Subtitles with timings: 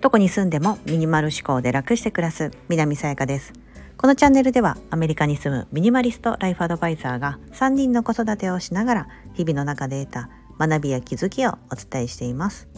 [0.00, 3.52] どこに住んでもミニマル思考で楽して暮らす南さやかです。
[3.96, 12.68] このチャンネルではアメリカに住むミニマリストライフアドバイザーが3人の子育てをしながら日々の中で得た学びや気づきをお伝えしています。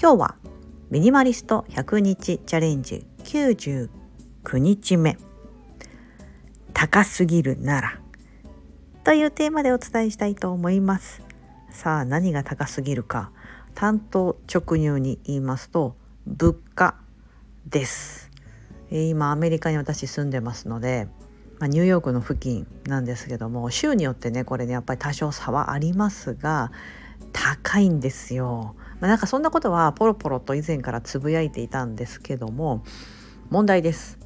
[0.00, 0.34] 今日は
[0.90, 3.88] ミニマリスト100日チャレンジ99
[4.54, 5.18] 日目。
[6.72, 8.00] 高すぎるなら。
[9.04, 11.29] というテーマでお伝えしたいと思います。
[11.70, 13.30] さあ何が高すぎるか
[13.74, 15.96] 担当直入に言いますと
[16.26, 16.96] 物価
[17.66, 18.30] です
[18.90, 19.08] え。
[19.08, 21.08] 今アメリカに私住んでますので、
[21.58, 26.72] まあ、ニューヨークの付近なんですけども州によってねこれねやっぱり多少差はありますが
[27.32, 28.74] 高いんですよ。
[29.00, 32.82] まあ、なんかそんなことはポロポロと以前からつぶやいていたんですけども
[33.50, 34.18] 問題です。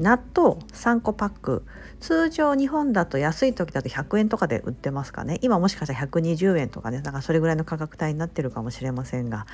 [0.00, 1.64] 納豆3個パック。
[2.00, 5.38] 通常日本だと安い時だと100円とかで売ってますかね。
[5.42, 7.02] 今もしかしたら120円とかね。
[7.02, 9.46] だからそれぐらいの価格帯になってるかもしれませんが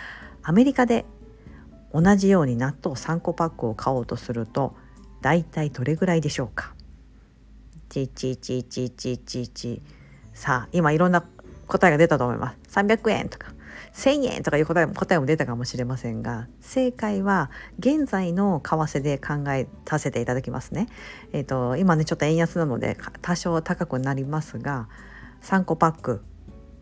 [0.44, 1.04] アメリカで
[1.92, 4.76] 同じように納豆3個パックを買おうとすると
[5.20, 6.74] 大体どれぐらいでしょうか？
[7.88, 9.82] ちちちちちちち。
[10.32, 11.24] さあ今いろんな
[11.66, 12.78] 答えが出たと思います。
[12.78, 13.48] 300円とか。
[13.92, 20.88] 1,000円とかいう答えも答えも出たかもしれませんが正解は現在の為替で考えさせていただきますね。
[21.32, 24.88] えーと、今ねちょっと円安なので多少高くなりますが
[25.42, 26.24] 3個パック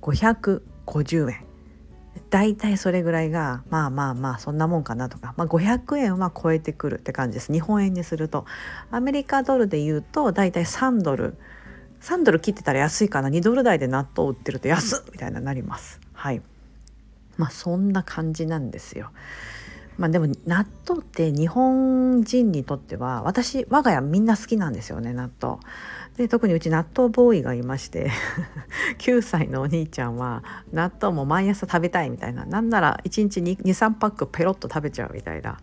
[0.03, 1.55] 550円
[2.31, 7.53] 大体それぐらいがまあまあまあそんなもんかなとか、まあ、500円は超えてくるって感じです。
[7.53, 8.45] 日本円にすると。
[8.91, 11.37] アメリカドルで言うと大体3ドル。
[12.01, 13.29] 3ドル切ってたら安いかな。
[13.29, 16.01] 2ドル台で納豆売ってると安っみたいななります。
[16.13, 16.43] はい。
[17.39, 19.11] まあそんな感じなんですよ。
[19.97, 25.59] まあでも納豆って日本人にとっては私我が家みんな好きなんですよね納豆。
[26.17, 28.11] で特にうち納豆ボーイがいまして
[28.99, 32.45] 9歳のお兄ちゃんは納豆も毎朝食べたいみたいな。
[32.45, 35.59] なんなら1日23パックペロッと食べちゃうみたいな。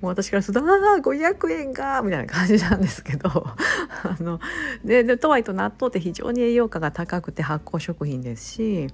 [0.00, 3.28] もう私からすると「ああ500円か」みたいな感じなんですけど。
[4.02, 4.40] あの
[4.84, 8.88] ででとはいえと納豆って非常に栄養価が高くて発酵食品ですし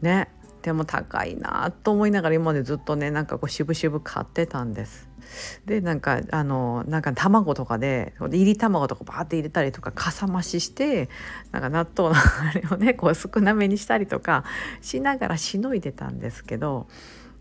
[0.00, 0.28] ね。
[0.62, 5.08] でも高いなと思いながら今までずっとねなんかこう渋々買ってたんです。
[5.64, 11.08] でなんかあのなんか卵とかで入り卵とかバーって入れたりとかかさ増しして
[11.52, 14.44] なんか納豆のあれをねこう少なめにしたりとか
[14.80, 16.88] しながらしのいでたんですけど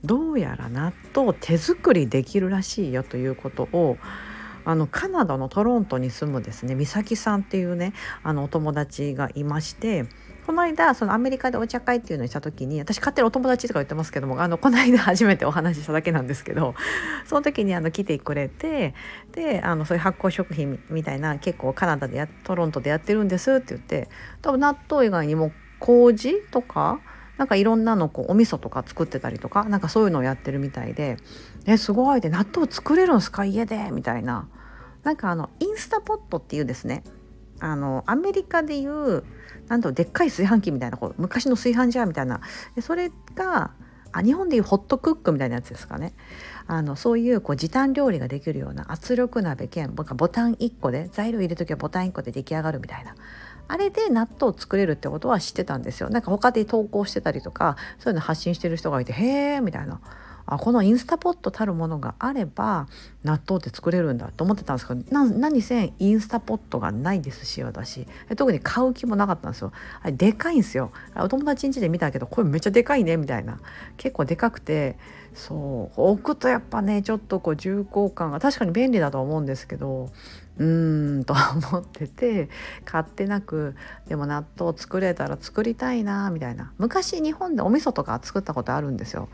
[0.03, 3.97] どうやら納豆手作りできるらしいよということを
[4.65, 7.93] あのカナダのトロントに住むですね美咲さんっていうね
[8.23, 10.05] あのお友達がいまして
[10.49, 16.73] この間そのアメリカでお茶会っていうのをした時に私勝手にお友達とか言ってますけどもあのこの間 初めてお話ししただけなんですけど
[17.27, 18.95] その時にあの来てくれて
[19.31, 24.09] であのそういう発酵食品みたいな結構カナダでやトロントでやってるんですって言って
[24.41, 26.99] 多分納豆以外にも麹とか
[27.37, 31.17] なんかいろんなのこうお味噌とか作ってたりとかなんかそういうのをやってるみたいで
[31.67, 33.45] 「えすごい」で納豆作れるんすか？
[33.45, 34.47] 家でみたいな。
[35.03, 37.03] なんかあのインスタポットっていうですね。
[37.59, 39.23] あのアメリカでいう
[39.67, 42.41] なんとでっかい炊飯器みたいなこう昔の炊飯ジャーみたいな。
[42.75, 43.71] でそれが
[44.11, 46.13] あ日本でいうホットクックみたいなやつですかね。
[46.67, 53.15] あのそういうこう時短料理ができるような圧力鍋兼ボタン1個で材料入れる時はボタン1個で出来上がるみたいな。
[53.67, 56.09] あれで納豆を作れるってことは知ってたんですよ。
[56.09, 60.01] なんか他で投稿してたりとかそういうの発信してる人がいてへえみたいな。
[60.51, 62.87] あこのインスタポットたるものがあれば
[63.23, 68.07] 納豆って作れるんだと思ってたんですけど何せインスタポットがないですし私。
[68.35, 69.71] 特に買う気もなかったんですよ。
[70.01, 70.91] あれでかいんですよ。
[71.15, 73.59] お友達ん家で見たけどこれめっちゃでかいねみたいな。
[73.97, 74.97] 結構でかくて
[75.33, 80.09] そう置くとやっぱねちょっとこう重厚感が確かに便利だと思うんですけど
[80.59, 81.33] うーんと
[81.71, 82.49] 思ってて
[82.85, 83.75] 買ってなく
[84.07, 86.73] でも納豆作れたら作りたいなみたいな。
[86.77, 89.29] 昔日本でお味噌とか作ったことあるんですよ。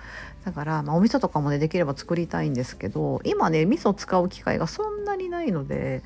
[0.46, 6.04] だから、まあ、お味噌とかもねできれば作りたいんですけど今ね味噌使う機会がそんなにないので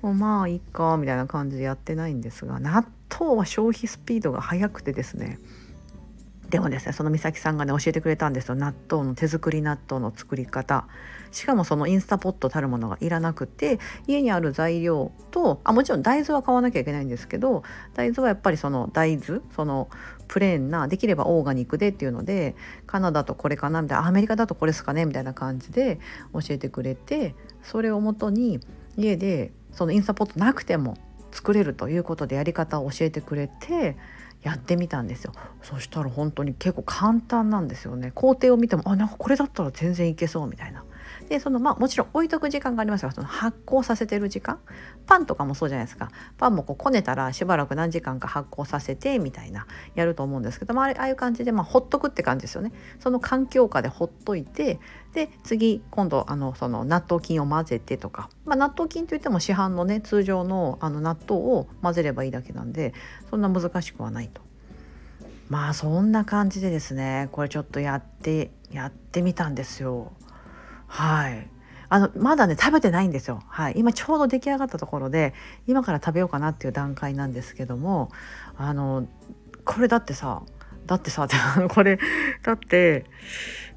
[0.00, 5.40] もうまあいいかみたいな感じでやってないんですが納豆は消費スピードが速くてですね
[6.50, 8.56] でもですねその美咲さんがね教えてくれたんですよ。
[8.56, 10.88] 納豆の手作り納豆の作り方。
[11.30, 13.78] しかもそのインスタポットたるものがいらなくて
[14.08, 17.62] 家にある材料とあもちろん大豆は買わなきゃいけないんですけど
[17.94, 19.88] 大豆はやっぱりその大豆その
[20.26, 26.00] プレーンなできればオーガニックでっていうのでカナダとこれかなみたいなアメリカだとこれですかねみたいな感じで
[26.32, 28.58] 教えてくれてそれをもとに
[28.96, 30.96] 家でそのインスタポットなくても
[31.30, 33.96] 作れるということでやり方を教えてくれて
[34.42, 35.32] やってみたんですよ。
[35.62, 38.10] そしたら本当に結構簡単なんですよね。
[38.14, 40.84] 工程を見てもあなんかこれだったら全然いけそうみたいな。
[41.30, 44.58] でそのまあもちろん置いとく時間がありますよその発酵させてる時間
[45.06, 54.80] パンとかもそうじゃないですかパンもこうこねたらしばらく何時間か発酵させてみたいなやると思うんですけど、まあ、ああいう感じでまあほっとくって感じですよねその環境下でほっといて
[55.14, 62.92] で次今度あのその納豆菌を混ぜてとか、まあ、納豆菌といっても市販のね通常のあの納豆を混ぜればいいだけなんで
[63.30, 64.42] そんな難しくはないと。
[65.48, 70.12] まあそんな感じでですねこれちょっとやってやってみたんですよ。
[70.90, 71.48] はい
[71.88, 73.42] あのまだね食べてないんですよ。
[73.48, 75.34] はい、今ちょうど出来上がったところで
[75.66, 78.10] 今から食べようかなっていう段階なんですけども
[78.56, 79.08] あの
[79.64, 80.42] これだってさ
[80.86, 81.26] だってさ
[81.68, 81.98] これ
[82.42, 83.06] だって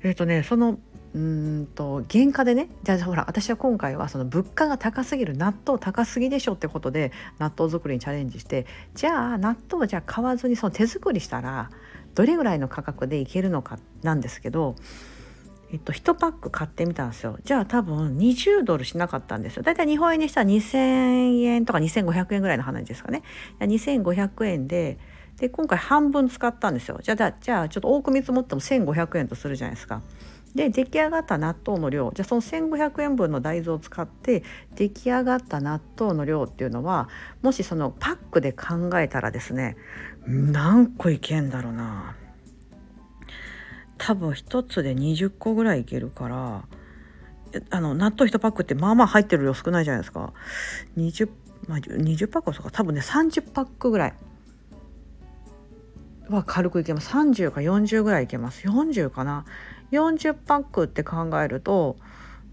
[0.04, 0.80] えっ、ー、とねその
[1.16, 11.70] うんと原価でねじゃあほら私は今回はその物価が高すぎる納豆高すぎでしょってことで納豆作りにチャレンジしてじゃあ納豆をじゃあ買わずにその手作りしたら
[12.14, 14.76] どれぐらいの価格でいけるのかなんですけど、
[15.74, 17.40] えっと、1パック買ってみたんですよ。
[17.44, 19.64] じゃあ多分20ドルしなかったんですよ。
[19.64, 23.24] だいたい日本円にしたら2000円とか2500円ぐらいの話ですかね。
[23.60, 25.00] 2500円で
[25.40, 27.00] で今回半分使ったんですよ。
[27.02, 30.04] じゃあじゃあちょっと多く見積もっても1500円とするじゃないですか。
[30.54, 32.12] で出来上がった納豆の量。
[32.14, 34.44] じゃあその1,500円分の大豆を使って
[34.76, 37.10] 出来上がった納豆の量っていうのは
[37.42, 39.76] もしそのパックで考えたらですね
[40.28, 42.16] 何個いけんだろうな。
[44.06, 46.66] 多分1つで20個ぐらいいけるから
[47.70, 50.34] あの納豆1パックってまあまあ入ってる量少ないじゃないですか。
[50.98, 51.30] 20、
[51.68, 52.70] まあ、20パックとか。
[52.72, 54.14] 多分ね30パックぐらい
[56.30, 57.16] は軽くいけます。
[57.16, 58.68] 30か40ぐらいいけます。
[58.68, 59.46] 40かな。
[59.92, 61.96] 40パックって考えると、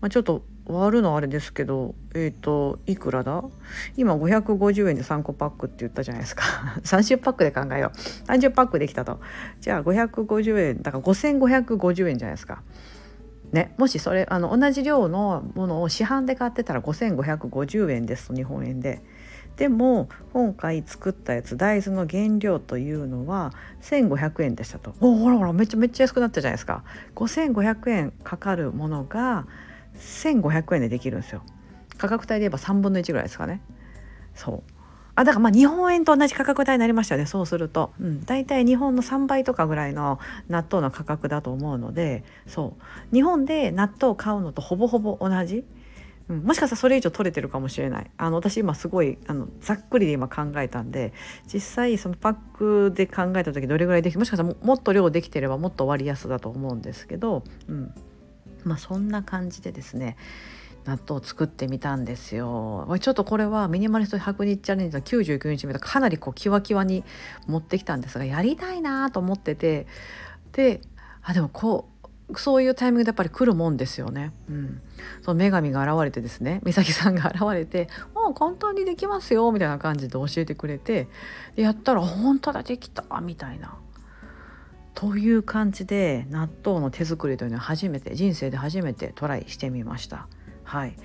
[0.01, 3.43] まあ、ちょっと割るのあれですけどえっ、ー、といくらだ？
[3.97, 6.45] 今550円で3個パックって言ったじゃないですか。
[6.85, 7.97] 30パックで考えよう。
[8.31, 9.21] 30パックできたと。
[9.61, 12.63] じゃあ550円だから5550円じゃないですか。
[13.53, 19.03] ね、もしそれあの同じ量のものを市販で買ってたら5550円ですと日本円で。
[19.57, 23.53] でも今回作ったやつ大豆の原料というのは
[23.83, 24.95] 1,500円でしたと。
[25.01, 26.83] おほらほらめっちゃめっちゃ安くなったじゃないですか。
[27.15, 29.47] 5,500円かかるものが
[30.01, 31.43] 1,500円でできるんですよ。
[31.99, 33.61] 価格帯で言えば3分の1ぐらいですかね。
[34.35, 34.63] そう。
[35.15, 37.27] あだからまあ日本円と同じ価格帯になりましたよね。
[37.27, 40.19] そうすると、うん、大体日本の3倍とかぐらいの
[40.49, 42.77] 納豆の価格だと思うのでそ
[43.13, 43.15] う。
[43.15, 45.65] 日本で納豆を買うのとほぼほぼ同じ。
[46.31, 48.11] うん、もしかしたらそれ以上取れてるかもしれない。
[48.17, 51.13] あの私今すごいあのざっくりで今考えたんで
[51.53, 57.93] 実際そのパックで考えた時どれぐらいできもしかしたらもっと量できてればもっと割安だと思うんですけど、うん、
[58.65, 60.17] まあそんな感じでですね
[60.85, 67.05] 納豆を作ってみたんですよちょっとこれはミニマリスト100日チャレンジの99日目とかなりこうキワキワに
[67.47, 69.87] 持ってきたんですがやりたいなと思ってて
[70.53, 70.81] で
[71.23, 72.01] あでもこう
[72.39, 74.33] そういうタイミングでやっぱり来るもんですよね。
[74.49, 74.81] うん、
[75.23, 81.09] その女神が現れてですね美咲さんが現れて「あ簡単にできますよ」みたいな感じで教えてくれて
[81.57, 83.75] でやったら「本当だできた」みたいな。
[84.95, 90.27] という感じで納豆の手作りというのは初めて人生で初めてトライしてみました。
[90.65, 90.97] はい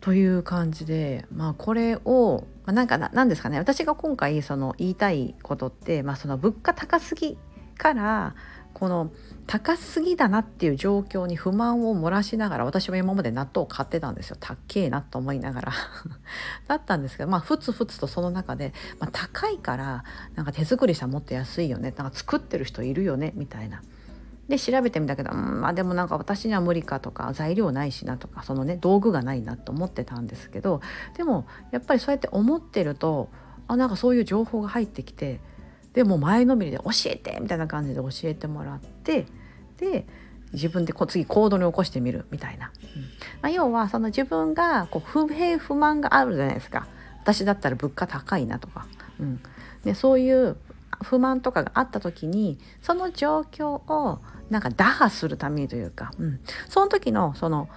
[0.00, 7.38] という感じでまあこれを、まあ、なんかなんですかね私が今回その言いたいことって、まあ、その物価高すぎ
[7.78, 8.34] から
[8.74, 9.10] この
[9.46, 14.36] 高すぎだなっていう状況に不満を漏らしながら私は今まで納豆を買ってたんですよ。
[14.40, 15.72] 高えなと思いながら。
[16.66, 20.04] だったんですけどまあふつふつとその中で、まあ、高いから
[20.34, 21.94] なんか手作りしたらもっと安いよね。
[21.96, 23.32] なんか作ってる人いるよね。
[23.36, 23.82] みたいな。
[24.48, 30.80] で調べてみたけど、うん、まあでもなんか私には無理かとか材料ないしなとかそのね道具がないなと思ってたんですけど
[31.16, 33.30] でもやっぱりそうやって思ってると
[33.68, 35.40] あなんかそういう情報が入ってきて
[35.94, 39.26] でも前のめりで教えてみたいな感じで教えてもらって
[39.78, 40.06] で
[40.52, 43.02] 自分でこ次行動に起こしてみるみたいな、うん。
[43.42, 46.86] まあ、要はその自分がこう不平不満があるじゃないですか。
[47.22, 48.86] 私だったら物価高いなとか、
[49.18, 49.40] うん、
[49.82, 50.56] でそういう
[51.02, 54.20] 不満とかがあった時にその状況を
[54.50, 57.68] なんか打破するためにというか、うん、その時のその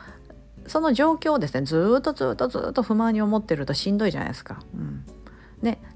[0.67, 4.59] その状況をですねずっとずっとずっと不満に思ってるとしんどいじゃないですか。
[4.73, 4.97] うん。
[4.97, 5.16] ね、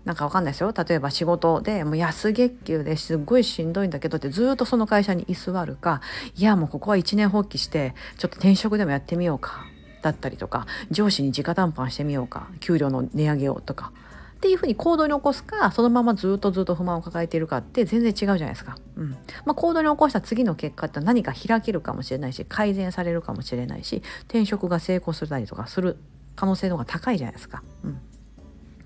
[0.05, 6.01] なんかわかんないですよ例えば仕事でもう安月給ですっごいしんどいんだけどってずっとその会社に居座るか
[6.36, 9.65] いやもうここは一年放棄してちょっと転職でもやってみようか
[10.01, 13.91] だったりとか上司に直談判してみようか給料の値上げをとか
[14.38, 18.75] っていうふうに行動に起こすかそのままずっとずっと不満を抱えているかって全然違うじゃないですか。
[18.96, 19.12] うん
[19.46, 25.98] まあ、行動に起こした次の結果って何か開けるかもしれないし改善されるかもしれないし転職が成功するたりとかする
[26.36, 27.62] 可能性の方が高いじゃないですか。
[27.84, 28.01] うん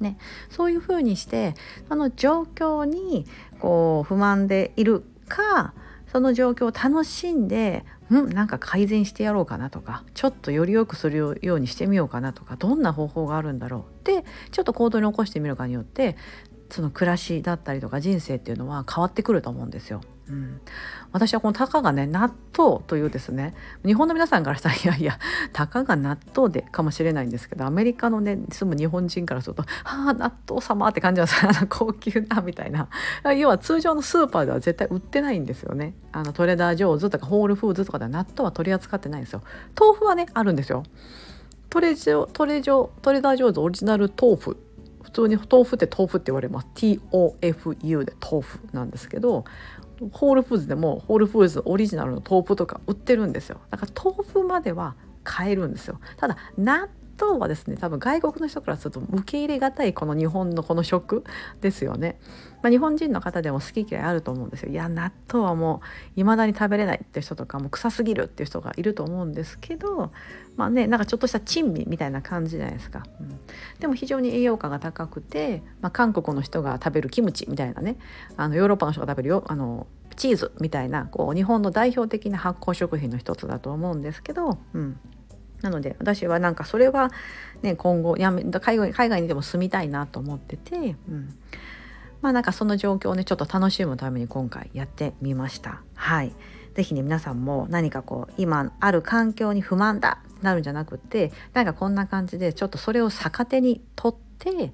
[0.05, 0.17] ね、
[0.49, 1.55] そういうふうにして
[1.89, 3.25] その状況に
[3.59, 5.73] こう不満でいるか
[6.11, 7.83] その状況を楽しんで
[8.13, 16.15] んなんか改善してやろうかなとかちょっとより良くするようにしてみようかなとかどんな方法があるんだろうってちょっと行動に起こしてみるかによって
[16.69, 20.01] その暮らしだったりとか人生っていうのは変わってくると思うんですよ。
[20.27, 20.59] うん、
[21.11, 23.53] 私はこのたかがね納豆というですね
[23.85, 25.19] 日本の皆さんからしたら いやいや
[25.53, 31.27] たかが納豆でかもしれないんですけどアメリカのね住む日本人からすると「はあ納豆様」って感じは
[31.69, 32.89] 高級なみたいな。
[33.37, 35.93] 要は通常のスーパーでは絶対売ってないんですよね。
[36.11, 39.41] あのトレーダー・ジョーズとかホールフーズとかでは納豆は取り扱ってないんですよ。
[39.79, 40.83] 豆腐はねあるんですよ。
[41.69, 44.57] トレジョトレジョトレーダー・ジョーズオリジナル豆腐。
[45.03, 46.67] 普通に豆腐って豆腐って言われます。
[46.75, 49.45] TOFU で豆腐なんですけど
[50.11, 53.59] ホールフーズでもホールフーズオリジナルの豆腐とか売ってるんですよ。
[53.69, 55.99] だから豆腐までは買えるんですよ。
[56.17, 61.23] ただ納豆はですね多分外国の人からすると受け入れがたいこの日本のこの食
[61.61, 62.19] ですよね、
[62.61, 64.71] まあ、日本人の方でも好き嫌いあると思うんですよ。
[64.71, 70.11] いや納豆はもう未だに食べれないって人とかも臭すぎるっていう人がいると思うんですけど
[70.57, 73.39] まあねなんかちょっとした珍味みたいな感じじゃないですか、うん、
[73.79, 77.97] でも非常に栄養価が高くて、まあ、韓国の人が食べるキムチみたいなね。
[78.37, 84.97] あのヨーロッパの人が食べるよあのチーズみたいなこう日本の代表的な発酵食品の一つだと思うんですけど、うん、
[85.61, 87.11] なので私はなんかそれは、
[87.61, 91.37] ね、今後やめ海外海外にでも住みたいなと思ってて、うん、
[92.21, 95.81] まあなんかその状況をねちょっと楽しむために今回やってみました。
[95.95, 96.33] はい。
[96.75, 104.71] 是非ね皆さんも何かこう今ある環境に不満だなるんじゃなくってなんかこんな感じでちょっとそれを逆手にとって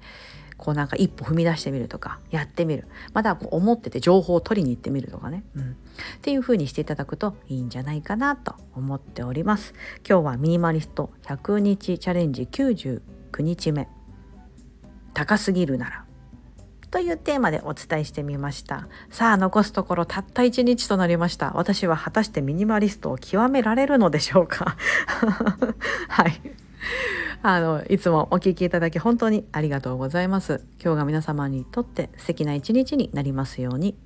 [0.56, 2.86] こうなんか一歩踏み出してみるとかやってみる。
[3.12, 5.74] またこう思ってて情報を取りに行ってみるとかね、うん、っ
[6.20, 9.74] ていう風にしていただくといいんじゃないかなと思っております。
[10.08, 13.00] 今日はミニマリスト100日チャレンジ99
[13.40, 13.88] 日目。
[15.14, 16.04] 高すぎるなら。
[16.92, 24.76] というテーマでお伝えしてみましたさあ残すところたった1日となりました私は果たしてミニマリストを極められるのでしょうか？
[26.08, 26.40] はい
[27.42, 30.64] あのいつもお聞きいただき本当にありがとうございます。
[30.82, 33.96] 今日が皆様にとって素敵な一日になりますように。